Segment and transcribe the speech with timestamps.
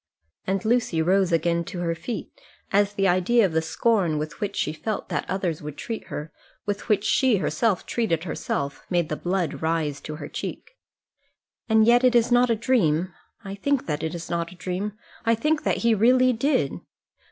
[0.47, 2.31] And Lucy rose again to her feet,
[2.73, 6.31] as the idea of the scorn with which she felt that others would treat her
[6.65, 10.75] with which she herself treated herself made the blood rise to her cheek.
[11.69, 13.13] "And yet it is not a dream.
[13.45, 14.93] I think that it is not a dream.
[15.23, 16.73] I think that he really did."